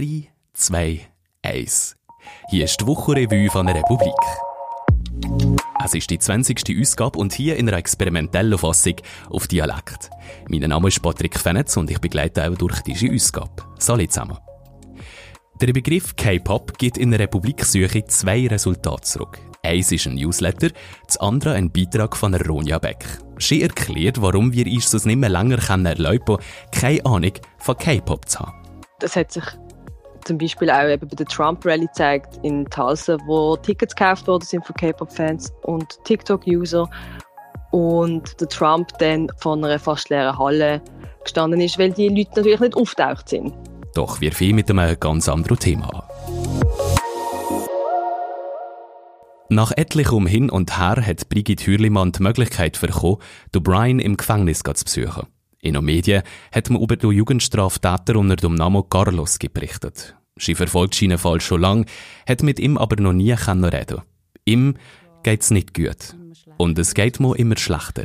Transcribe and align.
3, 0.00 0.30
2, 0.54 1.00
1. 1.42 1.96
Hier 2.48 2.64
ist 2.64 2.80
die 2.80 2.86
Wochenrevue 2.86 3.50
von 3.50 3.66
der 3.66 3.76
Republik. 3.76 4.14
Es 5.84 5.92
ist 5.92 6.08
die 6.08 6.18
20. 6.18 6.80
Ausgabe 6.80 7.18
und 7.18 7.34
hier 7.34 7.58
in 7.58 7.68
einer 7.68 7.76
experimentellen 7.76 8.56
Fassung 8.56 8.94
auf 9.28 9.46
Dialekt. 9.46 10.08
Mein 10.48 10.60
Name 10.60 10.88
ist 10.88 11.02
Patrick 11.02 11.38
Fenetz 11.38 11.76
und 11.76 11.90
ich 11.90 11.98
begleite 11.98 12.48
auch 12.48 12.56
durch 12.56 12.80
diese 12.80 13.12
Ausgabe. 13.12 13.50
Salut 13.78 14.10
zusammen. 14.10 14.38
Der 15.60 15.70
Begriff 15.74 16.16
K-Pop 16.16 16.78
gibt 16.78 16.96
in 16.96 17.10
der 17.10 17.20
Republiksuche 17.20 18.02
zwei 18.06 18.46
Resultate 18.46 19.02
zurück. 19.02 19.38
Eins 19.62 19.92
ist 19.92 20.06
ein 20.06 20.14
Newsletter, 20.14 20.70
das 21.06 21.18
andere 21.18 21.52
ein 21.52 21.70
Beitrag 21.70 22.16
von 22.16 22.34
Ronja 22.34 22.78
Beck. 22.78 23.04
Sie 23.36 23.60
erklärt, 23.60 24.22
warum 24.22 24.54
wir 24.54 24.64
uns 24.64 24.92
das 24.92 25.04
nicht 25.04 25.18
mehr 25.18 25.28
länger 25.28 25.58
erlauben 25.68 26.24
können, 26.24 26.38
keine 26.72 27.04
Ahnung 27.04 27.32
von 27.58 27.76
K-Pop 27.76 28.26
zu 28.30 28.38
haben. 28.38 28.60
Das 29.00 29.16
hat 29.16 29.32
sich 29.32 29.44
zum 30.24 30.38
Beispiel 30.38 30.70
auch 30.70 30.88
eben 30.88 31.08
bei 31.08 31.16
der 31.16 31.26
Trump-Rally 31.26 31.86
gezeigt 31.86 32.38
in 32.42 32.64
Tulsa, 32.66 33.16
wo 33.26 33.56
Tickets 33.56 33.94
gekauft 33.94 34.26
worden 34.26 34.44
sind 34.44 34.64
von 34.64 34.74
K-Pop-Fans 34.76 35.52
und 35.62 35.98
TikTok-User 36.04 36.88
und 37.70 38.40
der 38.40 38.48
Trump 38.48 38.88
dann 38.98 39.28
von 39.38 39.64
einer 39.64 39.78
fast 39.78 40.10
leeren 40.10 40.38
Halle 40.38 40.82
gestanden 41.22 41.60
ist, 41.60 41.78
weil 41.78 41.92
die 41.92 42.08
Leute 42.08 42.30
natürlich 42.36 42.60
nicht 42.60 42.76
auftaucht 42.76 43.28
sind. 43.28 43.52
Doch 43.94 44.20
wir 44.20 44.32
fangen 44.32 44.56
mit 44.56 44.70
einem 44.70 44.98
ganz 44.98 45.28
anderen 45.28 45.58
Thema. 45.58 46.08
Nach 49.52 49.72
etlichem 49.76 50.26
Hin 50.26 50.48
und 50.48 50.78
Her 50.78 51.04
hat 51.04 51.28
Brigitte 51.28 51.66
Hürlimann 51.66 52.12
die 52.12 52.22
Möglichkeit 52.22 52.80
bekommen, 52.80 53.16
Brian 53.52 53.98
im 53.98 54.16
Gefängnis 54.16 54.60
zu 54.60 54.84
besuchen. 54.84 55.26
In 55.62 55.74
den 55.74 55.84
Medien 55.84 56.22
hat 56.52 56.70
man 56.70 56.80
über 56.80 56.96
den 56.96 57.10
Jugendstraftäter 57.12 58.16
unter 58.16 58.36
dem 58.36 58.54
Namen 58.54 58.88
Carlos 58.88 59.38
berichtet. 59.38 60.16
Sie 60.38 60.54
verfolgt 60.54 60.94
seinen 60.94 61.18
Fall 61.18 61.40
schon 61.40 61.60
lange, 61.60 61.84
hat 62.26 62.42
mit 62.42 62.58
ihm 62.58 62.78
aber 62.78 63.00
noch 63.00 63.12
nie 63.12 63.32
reden 63.32 64.00
Ihm 64.46 64.74
geht's 65.22 65.50
nicht 65.50 65.74
gut. 65.74 66.16
Und 66.56 66.78
es 66.78 66.94
geht 66.94 67.20
mir 67.20 67.38
immer 67.38 67.58
schlechter. 67.58 68.04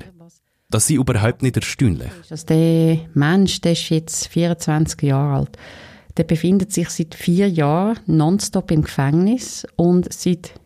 Das 0.69 0.89
ist 0.89 0.97
überhaupt 0.97 1.43
nicht 1.43 1.55
erstaunlich. 1.55 2.11
Also 2.29 2.45
der 2.47 2.99
Mensch, 3.13 3.61
der 3.61 3.71
ist 3.71 3.89
jetzt 3.89 4.27
24 4.27 5.03
Jahre 5.03 5.37
alt. 5.37 5.57
Der 6.17 6.23
befindet 6.23 6.73
sich 6.73 6.89
seit 6.89 7.15
vier 7.15 7.49
Jahren 7.49 7.99
nonstop 8.05 8.71
im 8.71 8.81
Gefängnis 8.81 9.65
und 9.75 10.11
seit 10.11 10.59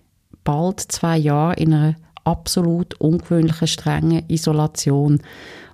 bald 0.43 0.79
zwei 0.79 1.17
Jahren 1.17 1.57
in 1.57 1.73
einer 1.73 1.95
absolut 2.23 2.99
ungewöhnlichen 2.99 3.67
strengen 3.67 4.23
Isolation. 4.27 5.21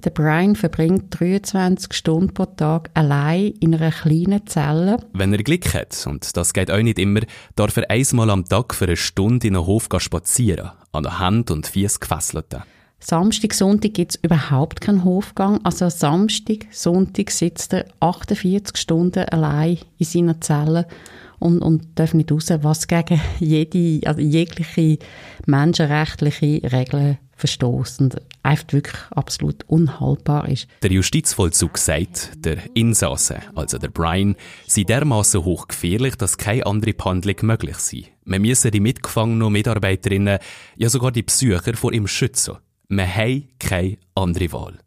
Der 0.04 0.12
Brian 0.12 0.56
verbringt 0.56 1.20
23 1.20 1.94
Stunden 1.94 2.34
pro 2.34 2.46
Tag 2.46 2.92
allein 2.94 3.54
in 3.60 3.74
einer 3.74 3.92
kleinen 3.92 4.46
Zelle. 4.46 4.98
Wenn 5.14 5.34
er 5.34 5.44
Glück 5.44 5.74
hat, 5.74 6.06
und 6.08 6.38
das 6.38 6.54
geht 6.54 6.70
auch 6.70 6.82
nicht 6.82 7.00
immer, 7.00 7.22
darf 7.56 7.78
er 7.78 7.90
einmal 7.90 8.30
am 8.30 8.46
Tag 8.46 8.76
für 8.76 8.86
eine 8.86 8.98
Stunde 8.98 9.48
in 9.48 9.54
den 9.54 9.66
Hof 9.66 9.88
spazieren, 9.98 10.72
an 10.92 11.04
der 11.04 11.20
Hand 11.20 11.50
und 11.50 11.68
Fies 11.68 12.00
gefesselt. 12.00 12.56
Samstag, 13.08 13.54
Sonntag 13.54 13.94
gibt 13.94 14.16
es 14.16 14.20
überhaupt 14.24 14.82
keinen 14.82 15.04
Hofgang. 15.04 15.64
Also 15.64 15.90
Samstag, 15.90 16.66
Sonntag 16.72 17.30
sitzt 17.30 17.72
er 17.74 17.86
48 18.00 18.76
Stunden 18.76 19.26
allein 19.26 19.78
in 20.00 20.06
seiner 20.08 20.42
Zelle 20.42 20.88
und, 21.38 21.60
und 21.60 22.00
darf 22.00 22.16
nicht 22.16 22.32
raus, 22.32 22.48
was 22.62 22.88
gegen 22.88 23.22
jede, 23.40 24.08
also 24.08 24.22
jegliche 24.22 24.98
menschenrechtliche 25.46 26.62
Regeln 26.64 27.20
verstoßt 27.36 28.02
und 28.02 28.16
einfach 28.42 28.74
wirklich 28.74 28.98
absolut 29.12 29.64
unhaltbar 29.68 30.50
ist. 30.50 30.68
Der 30.82 30.92
Justizvollzug 30.92 31.78
sagt, 31.78 32.32
der 32.44 32.58
Insasse, 32.74 33.38
also 33.54 33.78
der 33.78 33.90
Brian, 33.90 34.36
sei 34.66 34.82
dermaßen 34.82 35.46
hochgefährlich, 35.46 36.16
dass 36.16 36.40
keine 36.40 36.66
andere 36.66 36.94
Behandlung 36.94 37.36
möglich 37.42 37.78
sei. 37.78 38.06
Man 38.24 38.42
müsse 38.42 38.72
die 38.72 38.80
mitgefangenen 38.80 39.52
Mitarbeiterinnen, 39.52 40.40
ja 40.76 40.90
sogar 40.90 41.12
die 41.12 41.22
Psycher 41.22 41.76
vor 41.76 41.94
ihm 41.94 42.08
schützen. 42.08 42.56
Wir 42.90 43.16
haben 43.16 43.48
keine 43.60 43.98
andere 44.14 44.52
Wahl. 44.52 44.78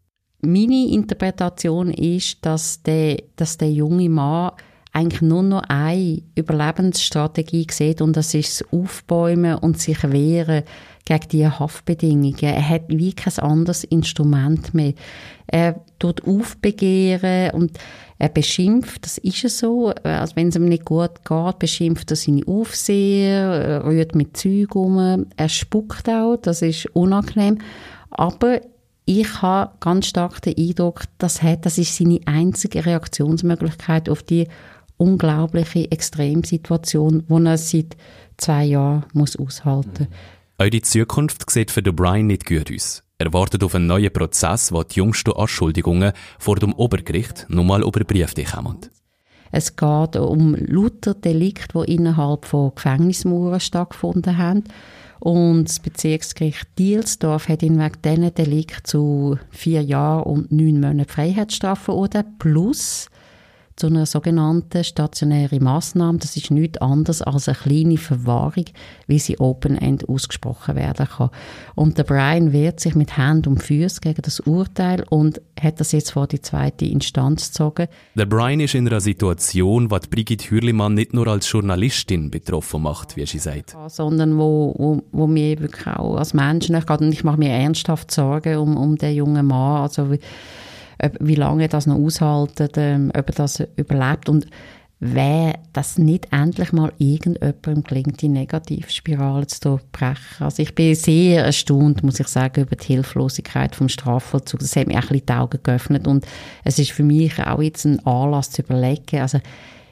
Meine 0.41 0.89
Interpretation 0.89 1.91
ist, 1.91 2.39
dass 2.47 2.83
der, 2.83 3.23
dass 3.37 3.59
der 3.59 3.73
junge 3.73 4.09
Mann 4.09 4.53
eigentlich 4.93 5.23
nur 5.23 5.43
noch 5.43 5.63
eine 5.69 6.23
Überlebensstrategie 6.35 7.67
sieht 7.71 8.01
und 8.01 8.17
das 8.17 8.35
ist 8.35 8.61
das 8.61 8.73
Aufbäumen 8.73 9.57
und 9.57 9.81
sich 9.81 10.03
wehren 10.05 10.63
gegen 11.05 11.29
die 11.29 11.47
Haftbedingungen. 11.47 12.37
Er 12.41 12.69
hat 12.69 12.85
wie 12.89 13.13
kein 13.13 13.39
anderes 13.39 13.85
Instrument 13.85 14.75
mehr. 14.75 14.95
Er 15.47 15.85
tut 15.99 16.25
aufbegehren 16.25 17.51
und 17.53 17.79
er 18.19 18.29
beschimpft, 18.29 19.05
das 19.05 19.19
ist 19.19 19.43
ja 19.43 19.49
so, 19.49 19.93
also 20.03 20.37
wenn 20.37 20.49
es 20.49 20.57
ihm 20.57 20.69
nicht 20.69 20.85
gut 20.85 21.25
geht, 21.25 21.59
beschimpft 21.59 22.11
er 22.11 22.17
seine 22.17 22.47
Aufseher, 22.47 23.85
rührt 23.85 24.15
mit 24.15 24.37
Zeug 24.37 24.75
um, 24.75 25.27
er 25.37 25.49
spuckt 25.49 26.09
auch, 26.09 26.37
das 26.37 26.63
ist 26.63 26.87
unangenehm, 26.95 27.59
aber 28.11 28.61
ich 29.05 29.41
habe 29.41 29.73
ganz 29.81 30.07
stark 30.07 30.43
den 30.43 30.59
Eindruck, 30.59 31.05
das, 31.19 31.43
hat, 31.43 31.65
das 31.65 31.79
ist 31.79 31.97
seine 31.97 32.21
einzige 32.27 32.85
Reaktionsmöglichkeit 32.85 34.09
auf 34.09 34.23
die 34.23 34.49
unglaubliche 34.99 35.91
Extremsituation, 35.91 37.25
die 37.29 37.47
er 37.47 37.57
seit 37.57 37.97
zwei 38.37 38.65
Jahren 38.65 39.07
muss 39.15 39.37
aushalten 39.37 40.09
muss. 40.59 40.71
Die 40.71 40.83
Zukunft 40.83 41.49
sieht 41.49 41.71
für 41.71 41.83
Brian 41.83 42.27
nicht 42.27 42.45
gut 42.45 42.71
aus. 42.75 43.03
Er 43.21 43.33
wartet 43.33 43.65
auf 43.65 43.75
einen 43.75 43.89
neuen 43.89 44.13
Prozess, 44.13 44.71
wo 44.71 44.85
die 44.85 45.01
jüngsten 45.01 45.33
Anschuldigungen 45.33 46.13
vor 46.39 46.55
dem 46.55 46.73
Obergericht 46.73 47.47
nochmal 47.49 47.83
überprüft 47.83 48.39
kommen. 48.55 48.79
Es 49.51 49.75
geht 49.75 50.15
um 50.15 50.55
lauter 50.55 51.15
Delikte, 51.15 51.83
die 51.85 51.95
innerhalb 51.95 52.45
von 52.45 52.73
Gefängnismauern 52.77 53.59
stattgefunden 53.59 54.39
haben. 54.39 54.63
Und 55.19 55.65
das 55.65 55.81
Bezirksgericht 55.81 56.69
Dielsdorf 56.79 57.49
hat 57.49 57.65
ihn 57.65 57.81
wegen 57.81 58.03
diesen 58.05 58.35
Delikt 58.35 58.87
zu 58.87 59.37
vier 59.51 59.83
Jahren 59.83 60.23
und 60.23 60.53
neun 60.53 60.81
Monaten 60.81 61.11
Freiheitsstrafe 61.11 61.87
verurteilt. 61.87 62.39
Plus 62.39 63.09
zu 63.79 63.87
einer 63.87 64.07
sogenannten 64.07 64.83
stationären 64.83 65.63
Massnahme. 65.63 66.19
Das 66.19 66.37
ist 66.37 66.51
nichts 66.51 66.79
anderes 66.79 67.23
als 67.23 67.49
eine 67.49 67.57
kleine 67.57 67.97
Verwahrung, 67.97 68.65
wie 69.07 69.19
sie 69.19 69.39
Open-End 69.39 70.09
ausgesprochen 70.09 70.75
werden 70.75 71.07
kann. 71.07 71.31
Und 71.77 71.97
der 71.97 72.05
Brian 72.05 72.53
wehrt 72.53 72.81
sich 72.81 72.95
mit 72.97 73.17
Hand 73.17 73.47
und 73.47 73.63
Füßen 73.63 74.01
gegen 74.01 74.23
das 74.23 74.41
Urteil 74.41 75.05
und 75.11 75.41
hat 75.61 75.81
das 75.81 75.93
jetzt 75.93 76.13
vor 76.13 76.27
die 76.27 76.41
zweite 76.41 76.87
Instanz 76.87 77.49
gezogen. 77.49 77.87
Der 78.15 78.27
Brian 78.27 78.61
ist 78.61 78.75
in 78.75 78.87
einer 78.89 79.01
Situation, 79.01 79.89
die 79.89 80.09
Brigitte 80.09 80.51
Hürlimann 80.51 80.95
nicht 80.95 81.15
nur 81.15 81.29
als 81.29 81.51
Journalistin 81.51 82.31
betroffen 82.31 82.83
macht, 82.83 83.17
wie 83.17 83.27
sie 83.27 83.39
sagt. 83.39 83.77
Sondern 83.87 84.39
wo, 84.39 84.75
wo, 84.77 85.03
wo 85.13 85.27
mir 85.29 85.61
wirklich 85.61 85.87
auch 85.87 86.17
als 86.17 86.35
Mensch. 86.35 86.69
Und 86.69 87.13
ich 87.13 87.23
mache 87.23 87.39
mir 87.39 87.51
ernsthaft 87.51 88.11
Sorgen 88.11 88.57
um, 88.57 88.77
um 88.77 88.97
den 88.97 89.15
jungen 89.15 89.47
Mann. 89.47 89.83
Also, 89.83 90.11
wie 91.21 91.35
lange 91.35 91.69
das 91.69 91.87
noch 91.87 91.97
aushaltet, 91.97 92.77
ähm, 92.77 93.11
ob 93.17 93.29
er 93.29 93.35
das 93.35 93.63
überlebt 93.77 94.29
und 94.29 94.47
wer 95.01 95.59
das 95.73 95.97
nicht 95.97 96.33
endlich 96.33 96.73
mal 96.73 96.93
irgendjemandem 96.99 97.85
gelingt, 97.85 98.21
die 98.21 98.29
Negativspirale 98.29 99.47
zu 99.47 99.79
brechen. 99.93 100.45
Also 100.45 100.63
ich 100.63 100.75
bin 100.75 100.95
sehr 100.95 101.45
erstaunt, 101.45 102.03
muss 102.03 102.19
ich 102.19 102.27
sagen, 102.27 102.63
über 102.63 102.75
die 102.75 102.87
Hilflosigkeit 102.87 103.77
vom 103.77 103.89
Strafvollzug. 103.89 104.61
Das 104.61 104.75
hat 104.75 104.89
mir 104.89 104.97
ein 104.97 105.01
bisschen 105.03 105.27
die 105.27 105.33
Augen 105.33 105.63
geöffnet 105.63 106.07
und 106.09 106.27
es 106.65 106.79
ist 106.79 106.91
für 106.91 107.05
mich 107.05 107.39
auch 107.39 107.63
jetzt 107.63 107.85
ein 107.85 108.05
Anlass 108.05 108.51
zu 108.51 108.63
überlegen, 108.63 109.21
also 109.21 109.39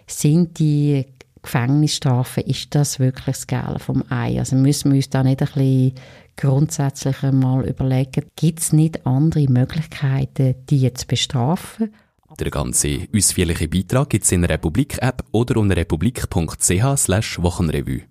sind 0.08 0.58
die 0.58 1.06
Gefängnisstrafen, 1.42 2.42
ist 2.44 2.74
das 2.74 2.98
wirklich 2.98 3.36
das 3.36 3.46
Geld 3.46 3.80
vom 3.80 4.02
Ei? 4.10 4.38
Also 4.38 4.56
müssen 4.56 4.90
wir 4.90 4.96
uns 4.96 5.10
da 5.10 5.22
nicht 5.22 5.40
ein 5.40 5.46
bisschen 5.46 5.94
grundsätzlich 6.36 7.22
einmal 7.22 7.66
überlegen, 7.66 8.26
gibt 8.36 8.60
es 8.60 8.72
nicht 8.72 9.06
andere 9.06 9.48
Möglichkeiten, 9.48 10.54
die 10.68 10.92
zu 10.92 11.06
bestrafen? 11.06 11.94
Der 12.38 12.50
ganze 12.50 13.08
ausführliche 13.14 13.68
Beitrag 13.68 14.10
gibt 14.10 14.24
es 14.24 14.32
in 14.32 14.42
der 14.42 14.50
Republik-App 14.50 15.24
oder 15.32 15.58
unter 15.58 15.76
republik.ch 15.76 17.38
Wochenrevue. 17.42 18.02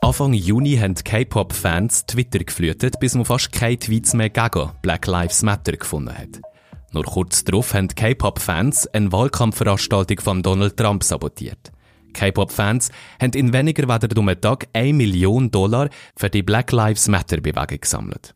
Anfang 0.00 0.34
Juni 0.34 0.76
haben 0.76 0.94
K-Pop-Fans 0.94 2.06
Twitter 2.06 2.40
geflutet, 2.40 3.00
bis 3.00 3.14
man 3.14 3.24
fast 3.24 3.50
keine 3.50 3.78
Tweets 3.78 4.12
mehr 4.12 4.28
gegen 4.28 4.70
Black 4.82 5.06
Lives 5.06 5.42
Matter 5.42 5.72
gefunden 5.72 6.12
hat. 6.14 6.51
Nur 6.92 7.04
kurz 7.04 7.42
darauf 7.44 7.72
haben 7.72 7.88
K-Pop-Fans 7.88 8.86
eine 8.88 9.10
Wahlkampfveranstaltung 9.12 10.20
von 10.20 10.42
Donald 10.42 10.76
Trump 10.76 11.02
sabotiert. 11.02 11.72
K-Pop-Fans 12.12 12.90
haben 13.20 13.32
in 13.32 13.52
weniger 13.54 13.88
als 13.88 14.04
einem 14.04 14.40
Tag 14.40 14.68
1 14.74 14.94
Million 14.94 15.50
Dollar 15.50 15.88
für 16.16 16.28
die 16.28 16.42
Black 16.42 16.70
Lives 16.70 17.08
Matter-Bewegung 17.08 17.80
gesammelt. 17.80 18.34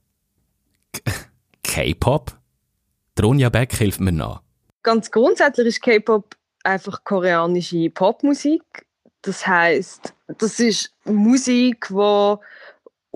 K-Pop? 1.63 2.33
Tronja 3.15 3.51
Beck 3.51 3.75
hilft 3.75 4.01
mir 4.01 4.13
nach. 4.13 4.41
Ganz 4.83 5.11
grundsätzlich 5.11 5.67
ist 5.67 5.83
K-Pop 5.83 6.35
einfach 6.65 7.05
koreanische 7.05 7.91
Popmusik. 7.91 8.63
Das 9.21 9.47
heißt, 9.47 10.15
das 10.39 10.61
ist 10.61 10.95
Musik, 11.05 11.89
die 11.91 12.37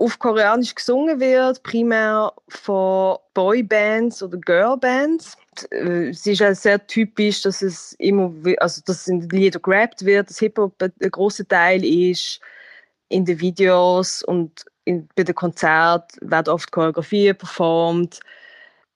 auf 0.01 0.17
Koreanisch 0.17 0.73
gesungen 0.73 1.19
wird, 1.19 1.61
primär 1.63 2.33
von 2.47 3.17
Boybands 3.35 4.23
oder 4.23 4.37
Girlbands. 4.39 5.37
Äh, 5.71 6.09
es 6.09 6.25
ist 6.25 6.39
ja 6.39 6.53
sehr 6.55 6.85
typisch, 6.87 7.43
dass 7.43 7.61
es 7.61 7.93
immer, 7.99 8.33
also 8.57 8.81
dass 8.85 9.07
in 9.07 9.21
den 9.21 9.29
Liedern 9.29 9.61
gerappt 9.61 10.03
wird, 10.03 10.29
dass 10.29 10.39
Hip-Hop 10.39 10.81
ein 10.81 11.11
großer 11.11 11.47
Teil 11.47 11.85
ist 11.85 12.39
in 13.09 13.25
den 13.25 13.39
Videos 13.39 14.23
und 14.23 14.65
in, 14.85 15.07
bei 15.15 15.23
den 15.23 15.35
Konzerten 15.35 16.29
werden 16.29 16.51
oft 16.51 16.71
Choreografien 16.71 17.37
performt. 17.37 18.19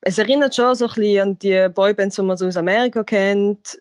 Es 0.01 0.17
erinnert 0.17 0.55
schon 0.55 0.73
so 0.73 0.85
ein 0.87 0.93
bisschen 0.95 1.21
an 1.21 1.39
die 1.39 1.69
Boybands, 1.69 2.15
die 2.15 2.21
man 2.23 2.37
so 2.37 2.47
aus 2.47 2.57
Amerika 2.57 3.03
kennt, 3.03 3.79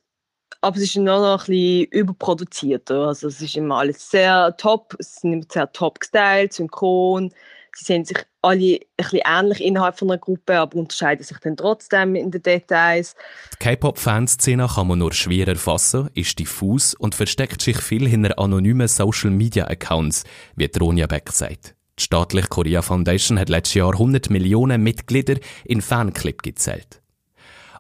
aber 0.61 0.77
es 0.77 0.83
ist 0.83 0.97
nur 0.97 1.05
noch 1.05 1.43
ein 1.43 1.47
bisschen 1.47 1.85
überproduziert. 1.91 2.91
Also 2.91 3.29
es 3.29 3.41
ist 3.41 3.57
immer 3.57 3.79
alles 3.79 4.11
sehr 4.11 4.55
top, 4.57 4.95
es 4.99 5.17
ist 5.17 5.25
immer 5.25 5.43
sehr 5.51 5.71
top 5.73 6.01
gestylt, 6.01 6.53
synchron. 6.53 7.31
Sie 7.77 7.85
sehen 7.85 8.05
sich 8.05 8.19
alle 8.41 8.75
ein 8.77 8.81
bisschen 8.97 9.21
ähnlich 9.27 9.61
innerhalb 9.61 9.99
von 9.99 10.11
einer 10.11 10.19
Gruppe, 10.19 10.59
aber 10.59 10.77
unterscheiden 10.77 11.25
sich 11.25 11.39
dann 11.39 11.57
trotzdem 11.57 12.15
in 12.15 12.31
den 12.31 12.43
Details. 12.43 13.17
Die 13.55 13.65
K-Pop-Fanszene 13.65 14.69
kann 14.69 14.87
man 14.87 15.01
nur 15.01 15.13
schwer 15.13 15.49
erfassen, 15.49 16.09
ist 16.15 16.39
diffus 16.39 16.95
und 16.95 17.17
versteckt 17.17 17.63
sich 17.63 17.79
viel 17.79 18.09
hinter 18.09 18.39
anonymen 18.39 18.87
Social-Media-Accounts, 18.87 20.25
wie 20.55 20.71
Ronja 20.79 21.07
Beck 21.07 21.31
sagt. 21.33 21.75
Die 21.99 22.05
staatliche 22.05 22.49
Korea 22.49 22.83
Foundation 22.83 23.39
hat 23.39 23.49
letztes 23.49 23.75
Jahr 23.75 23.93
100 23.93 24.31
Millionen 24.31 24.83
Mitglieder 24.83 25.37
in 25.65 25.81
Fanclip 25.81 26.43
gezählt. 26.43 27.01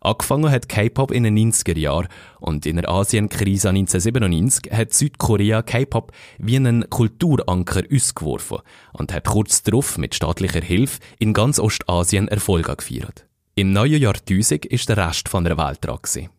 Angefangen 0.04 0.50
hat 0.50 0.68
K-Pop 0.68 1.10
in 1.10 1.22
den 1.22 1.38
90er 1.38 1.78
Jahren 1.78 2.08
und 2.38 2.66
in 2.66 2.76
der 2.76 2.90
Asienkrise 2.90 3.70
1997 3.70 4.70
hat 4.70 4.92
Südkorea 4.92 5.62
K-Pop 5.62 6.12
wie 6.38 6.56
einen 6.56 6.90
Kulturanker 6.90 7.84
ausgeworfen 7.90 8.58
und 8.92 9.14
hat 9.14 9.24
kurz 9.24 9.62
darauf 9.62 9.96
mit 9.96 10.14
staatlicher 10.14 10.60
Hilfe 10.60 11.00
in 11.18 11.32
ganz 11.32 11.58
Ostasien 11.58 12.28
Erfolge 12.28 12.76
gefeiert. 12.76 13.26
Im 13.54 13.72
neuen 13.72 14.02
Jahrtausend 14.02 14.66
ist 14.66 14.90
der 14.90 14.98
Rest 14.98 15.30
von 15.30 15.44
der 15.44 15.56
Welt 15.56 15.78
dran. 15.80 15.98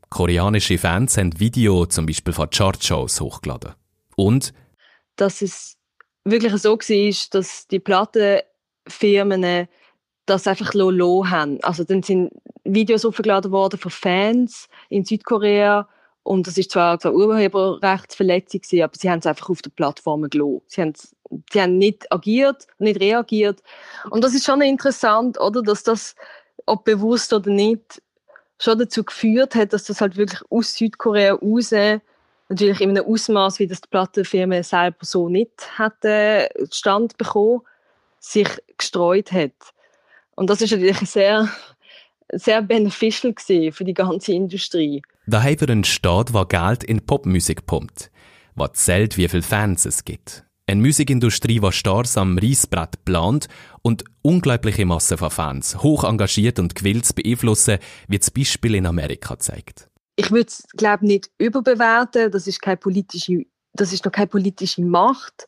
Koreanische 0.09 0.77
Fans 0.77 1.17
haben 1.17 1.39
Video 1.39 1.87
zum 1.87 2.05
Beispiel 2.05 2.33
von 2.33 2.49
Chartshows 2.51 3.19
hochgeladen. 3.19 3.73
Und 4.15 4.53
dass 5.15 5.41
es 5.41 5.77
wirklich 6.23 6.53
so 6.61 6.77
war, 6.77 7.15
dass 7.31 7.67
die 7.67 7.79
Plattenfirmen 7.79 9.67
das 10.25 10.47
einfach 10.47 10.73
lo 10.73 11.27
haben. 11.27 11.59
Also 11.63 11.83
dann 11.83 12.03
sind 12.03 12.31
Videos 12.63 13.05
aufgeladen 13.05 13.51
worden 13.51 13.79
von 13.79 13.91
Fans 13.91 14.67
in 14.89 15.05
Südkorea 15.05 15.87
und 16.23 16.47
das 16.47 16.57
ist 16.57 16.71
zwar 16.71 16.97
eine 17.01 17.13
Urheberrechtsverletzung 17.13 18.61
aber 18.81 18.93
sie 18.97 19.09
haben 19.09 19.19
es 19.19 19.27
einfach 19.27 19.49
auf 19.49 19.61
der 19.61 19.69
Plattform 19.69 20.27
gelassen. 20.29 20.61
Sie 20.67 20.81
haben, 20.81 20.93
sie 21.51 21.61
haben 21.61 21.77
nicht 21.77 22.11
agiert, 22.11 22.65
nicht 22.79 22.99
reagiert 22.99 23.61
und 24.09 24.23
das 24.23 24.33
ist 24.33 24.45
schon 24.45 24.61
interessant, 24.61 25.39
oder, 25.39 25.61
dass 25.61 25.83
das, 25.83 26.15
ob 26.65 26.85
bewusst 26.85 27.31
oder 27.31 27.51
nicht, 27.51 28.01
schon 28.57 28.79
dazu 28.79 29.03
geführt 29.03 29.53
hat, 29.53 29.73
dass 29.73 29.83
das 29.83 30.01
halt 30.01 30.17
wirklich 30.17 30.41
aus 30.49 30.75
Südkorea 30.75 31.33
raus 31.33 31.71
natürlich 32.49 32.81
in 32.81 32.91
einem 32.91 33.05
Ausmaß, 33.05 33.59
wie 33.59 33.67
das 33.67 33.81
die 33.81 33.89
Plattenfirma 33.89 34.63
selber 34.63 34.97
so 35.01 35.29
nicht 35.29 35.77
hätte 35.77 36.49
Stand 36.71 37.17
bekommen, 37.17 37.61
sich 38.19 38.49
gestreut 38.77 39.31
hat. 39.31 39.74
Und 40.35 40.49
das 40.49 40.61
ist 40.61 40.71
natürlich 40.71 40.97
sehr, 40.99 41.49
sehr 42.31 42.61
beneficial 42.61 43.33
für 43.71 43.83
die 43.83 43.93
ganze 43.93 44.33
Industrie. 44.33 45.01
Da 45.27 45.41
haben 45.41 45.59
wir 45.59 45.69
einen 45.69 45.83
Staat, 45.83 46.33
der 46.33 46.45
Geld 46.45 46.83
in 46.83 47.05
Popmusik 47.05 47.65
pumpt, 47.65 48.11
was 48.55 48.73
zählt, 48.73 49.17
wie 49.17 49.27
viele 49.27 49.43
Fans 49.43 49.85
es 49.85 50.03
gibt. 50.03 50.43
Eine 50.67 50.81
Musikindustrie, 50.81 51.59
die 51.59 51.71
Stars 51.71 52.17
am 52.17 52.39
Reisbrett 52.39 53.05
plant 53.05 53.47
und 53.83 54.03
unglaubliche 54.23 54.85
Massen 54.85 55.17
von 55.17 55.29
Fans, 55.29 55.83
hoch 55.83 56.03
engagiert 56.03 56.57
und 56.57 56.73
gewillt 56.73 57.05
zu 57.05 57.13
beeinflussen, 57.13 57.77
wie 58.07 58.17
das 58.17 58.31
Beispiel 58.31 58.73
in 58.75 58.87
Amerika 58.87 59.37
zeigt. 59.37 59.89
Ich 60.15 60.31
würde 60.31 60.47
es, 60.47 60.63
glaube 60.75 61.05
nicht 61.05 61.29
überbewerten. 61.37 62.31
Das 62.31 62.47
ist 62.47 62.61
keine 62.61 62.77
politische, 62.77 63.43
das 63.73 63.93
ist 63.93 64.05
noch 64.05 64.11
keine 64.11 64.27
politische 64.27 64.81
Macht. 64.81 65.45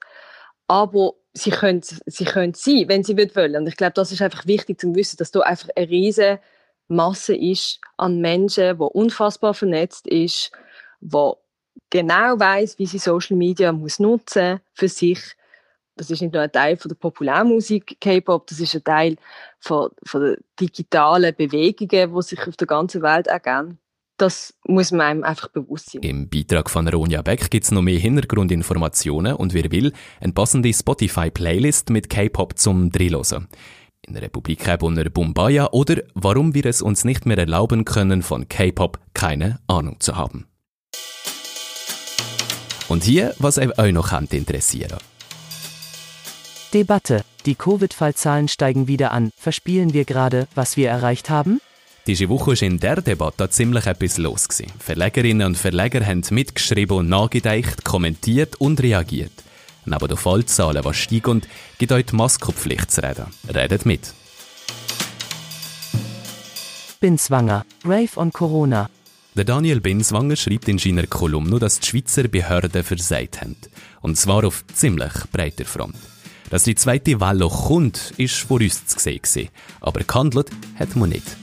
Aber 0.67 1.13
sie 1.37 1.51
können 1.51 1.81
sie 1.81 2.25
können 2.25 2.53
sein, 2.53 2.85
wenn 2.87 3.03
sie 3.03 3.17
wollen. 3.17 3.55
Und 3.55 3.67
ich 3.67 3.77
glaube, 3.77 3.93
das 3.93 4.11
ist 4.11 4.21
einfach 4.21 4.45
wichtig 4.45 4.79
zu 4.79 4.93
wissen, 4.95 5.17
dass 5.17 5.31
da 5.31 5.41
einfach 5.41 5.69
eine 5.75 5.89
riesige 5.89 6.39
Masse 6.87 7.35
ist 7.35 7.79
an 7.97 8.19
Menschen, 8.19 8.77
die 8.77 8.83
unfassbar 8.83 9.53
vernetzt 9.53 10.07
ist, 10.07 10.51
die 11.01 11.31
genau 11.89 12.39
weiß, 12.39 12.79
wie 12.79 12.85
sie 12.85 12.97
Social 12.97 13.37
Media 13.37 13.71
muss 13.71 13.99
nutzen 13.99 14.59
für 14.73 14.87
sich. 14.87 15.19
Das 15.95 16.11
ist 16.11 16.21
nicht 16.21 16.33
nur 16.33 16.43
ein 16.43 16.51
Teil 16.51 16.77
von 16.77 16.89
der 16.89 16.95
Populärmusik 16.95 17.97
K-Pop, 17.99 18.47
das 18.47 18.59
ist 18.59 18.75
ein 18.75 18.83
Teil 18.83 19.15
von, 19.59 19.89
von 20.03 20.21
der 20.21 20.37
digitalen 20.59 21.35
Bewegungen, 21.35 22.15
die 22.15 22.21
sich 22.21 22.47
auf 22.47 22.55
der 22.55 22.67
ganzen 22.67 23.01
Welt 23.01 23.27
ergeben. 23.27 23.79
Das 24.17 24.55
muss 24.67 24.91
man 24.91 25.01
einem 25.01 25.23
einfach 25.23 25.49
bewusst 25.49 25.91
sein. 25.91 26.01
Im 26.01 26.27
Beitrag 26.27 26.71
von 26.71 26.87
Ronja 26.87 27.21
Beck 27.21 27.51
gibt 27.51 27.65
es 27.65 27.71
noch 27.71 27.83
mehr 27.83 27.99
Hintergrundinformationen 27.99 29.35
und 29.35 29.53
wer 29.53 29.71
will, 29.71 29.93
eine 30.19 30.33
passende 30.33 30.73
Spotify-Playlist 30.73 31.91
mit 31.91 32.09
K-Pop 32.09 32.57
zum 32.57 32.91
Drehlosen. 32.91 33.47
In 34.01 34.13
der 34.13 34.23
Republik 34.23 34.67
unter 34.81 35.07
Bumbaya 35.09 35.69
oder 35.71 36.01
warum 36.15 36.55
wir 36.55 36.65
es 36.65 36.81
uns 36.81 37.03
nicht 37.03 37.27
mehr 37.27 37.37
erlauben 37.37 37.85
können, 37.85 38.23
von 38.23 38.49
K-Pop 38.49 38.99
keine 39.13 39.59
Ahnung 39.67 39.99
zu 39.99 40.15
haben. 40.15 40.47
Und 42.87 43.03
hier, 43.03 43.35
was 43.37 43.57
euch 43.59 43.93
noch 43.93 44.11
interessieren 44.33 44.97
Debatte. 46.73 47.23
Die 47.45 47.55
Covid-Fallzahlen 47.55 48.47
steigen 48.47 48.87
wieder 48.87 49.11
an. 49.11 49.31
Verspielen 49.37 49.93
wir 49.93 50.05
gerade, 50.05 50.47
was 50.55 50.75
wir 50.75 50.89
erreicht 50.89 51.29
haben? 51.29 51.61
Diese 52.07 52.29
Woche 52.29 52.51
war 52.51 52.61
in 52.61 52.79
der 52.79 53.01
Debatte 53.01 53.49
ziemlich 53.49 53.85
etwas 53.85 54.17
los. 54.17 54.47
Gewesen. 54.47 54.71
Verlegerinnen 54.79 55.45
und 55.45 55.57
Verleger 55.57 56.05
haben 56.05 56.23
mitgeschrieben 56.29 56.95
und 56.95 57.09
nachgedacht, 57.09 57.83
kommentiert 57.83 58.55
und 58.61 58.81
reagiert. 58.81 59.33
Neben 59.85 60.07
den 60.07 60.15
Fallzahlen, 60.15 60.83
die 60.83 60.93
steigen, 60.93 61.41
gibt 61.77 61.91
euch 61.91 62.05
die 62.05 62.15
Maskenpflicht 62.15 62.91
zu 62.91 63.03
reden. 63.03 63.25
Redet 63.53 63.85
mit. 63.85 64.13
Binswanger, 67.01 67.65
Rave 67.83 68.15
on 68.15 68.31
Corona. 68.31 68.89
Der 69.35 69.43
Daniel 69.43 69.81
Binswanger 69.81 70.37
schreibt 70.37 70.69
in 70.69 70.77
seiner 70.77 71.07
Kolumne, 71.07 71.59
dass 71.59 71.81
die 71.81 71.87
Schweizer 71.87 72.29
Behörden 72.29 72.83
versagt 72.83 73.41
haben. 73.41 73.57
Und 73.99 74.17
zwar 74.17 74.45
auf 74.45 74.63
ziemlich 74.73 75.11
breiter 75.33 75.65
Front. 75.65 75.97
Dass 76.49 76.63
die 76.63 76.75
zweite 76.75 77.19
Welle 77.19 77.49
kommt, 77.49 78.13
ist 78.15 78.35
vor 78.35 78.61
uns 78.61 78.85
zu 78.85 78.97
sehen. 78.97 79.49
Aber 79.81 79.99
gehandelt 79.99 80.49
hat 80.79 80.95
man 80.95 81.09
nicht. 81.09 81.35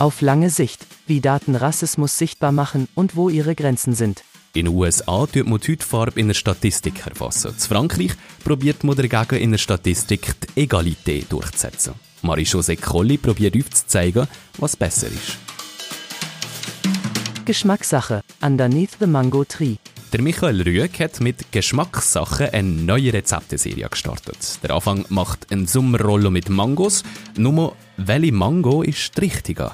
Auf 0.00 0.22
lange 0.22 0.48
Sicht, 0.48 0.86
wie 1.06 1.20
Daten 1.20 1.54
Rassismus 1.54 2.16
sichtbar 2.16 2.52
machen 2.52 2.88
und 2.94 3.16
wo 3.16 3.28
ihre 3.28 3.54
Grenzen 3.54 3.92
sind. 3.92 4.24
In 4.54 4.64
den 4.64 4.74
USA 4.74 5.26
tut 5.26 5.46
man 5.46 5.60
die 5.60 5.72
Hautfarbe 5.72 6.18
in 6.18 6.28
der 6.28 6.34
Statistik 6.34 7.06
erfassen. 7.06 7.50
In 7.50 7.58
Frankreich 7.58 8.12
probiert 8.42 8.82
man 8.82 8.96
dagegen 8.96 9.42
in 9.42 9.50
der 9.50 9.58
Statistik 9.58 10.36
die 10.40 10.62
Egalität 10.62 11.30
durchzusetzen. 11.30 11.92
Marie-José 12.22 12.80
Colli 12.80 13.18
probiert 13.18 13.54
aufzuzeigen, 13.54 14.26
was 14.56 14.74
besser 14.74 15.08
ist. 15.08 15.36
Geschmackssache, 17.44 18.22
Underneath 18.40 18.96
the 19.00 19.06
Mango 19.06 19.44
Tree. 19.44 19.76
Der 20.14 20.22
Michael 20.22 20.62
Rüegg 20.62 20.98
hat 20.98 21.20
mit 21.20 21.52
Geschmackssachen 21.52 22.48
eine 22.48 22.68
neue 22.68 23.12
Rezepteserie 23.12 23.86
gestartet. 23.90 24.60
Der 24.62 24.70
Anfang 24.70 25.04
macht 25.10 25.52
ein 25.52 25.66
Sommerrollo 25.66 26.30
mit 26.30 26.48
Mangos. 26.48 27.02
Nur, 27.36 27.76
welche 27.98 28.32
Mango 28.32 28.82
ist 28.82 29.14
die 29.18 29.20
richtige? 29.20 29.72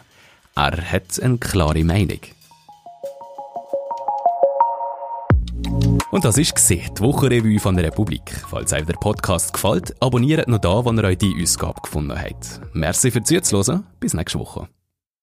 Er 0.58 0.90
hat 0.90 1.20
eine 1.22 1.36
klare 1.36 1.84
Meinung. 1.84 2.20
Und 6.10 6.25
das 6.25 6.38
war 6.38 6.76
die 6.76 7.00
Wochenrevue 7.00 7.58
von 7.58 7.76
der 7.76 7.84
Republik. 7.84 8.22
Falls 8.48 8.72
euch 8.72 8.86
der 8.86 8.94
Podcast 8.94 9.52
gefällt, 9.52 9.94
abonniert 10.00 10.48
noch 10.48 10.58
da, 10.58 10.82
wo 10.82 10.92
ihr 10.92 11.04
euch 11.04 11.18
die 11.18 11.36
Ausgabe 11.42 11.82
gefunden 11.82 12.18
habt. 12.18 12.62
Merci 12.72 13.10
fürs 13.10 13.26
Zuhören. 13.44 13.84
Bis 14.00 14.14
nächste 14.14 14.38
Woche. 14.38 14.66